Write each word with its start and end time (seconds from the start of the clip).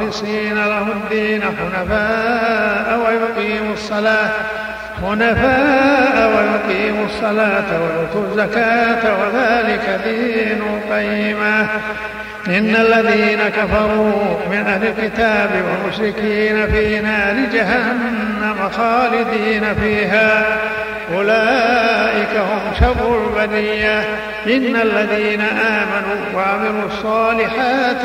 مخلصين 0.00 0.54
له 0.54 0.82
الدين 0.82 1.42
حنفاء 1.42 2.98
ويقيموا 2.98 3.74
الصلاة. 3.74 4.30
حنفاء 5.02 6.30
ويقيموا 6.36 7.04
الصلاة 7.06 7.64
ويؤتوا 7.80 8.24
الزكاة 8.30 9.18
وذلك 9.20 10.00
دين 10.04 10.62
القيمة 10.62 11.66
إن 12.46 12.76
الذين 12.76 13.38
كفروا 13.48 14.36
من 14.50 14.64
أهل 14.66 14.86
الكتاب 14.86 15.50
والمشركين 15.52 16.66
في 16.72 17.00
نار 17.00 17.34
جهنم 17.52 18.70
خالدين 18.76 19.74
فيها. 19.74 20.44
أولئك 21.14 22.36
هم 22.36 22.74
شر 22.80 23.18
البرية. 23.26 24.04
إن 24.46 24.76
الذين 24.76 25.40
آمنوا 25.40 26.24
وعملوا 26.34 26.86
الصالحات 26.86 28.04